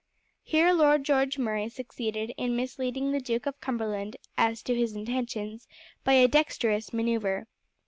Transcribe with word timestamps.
Here 0.41 0.73
Lord 0.73 1.03
George 1.03 1.37
Murray 1.37 1.69
succeeded 1.69 2.31
in 2.35 2.55
misleading 2.55 3.11
the 3.11 3.19
Duke 3.21 3.45
of 3.45 3.61
Cumberland 3.61 4.17
as 4.35 4.63
to 4.63 4.73
his 4.73 4.95
intentions 4.95 5.67
by 6.03 6.13
a 6.13 6.27
dexterous 6.27 6.91
manoeuvre. 6.91 7.45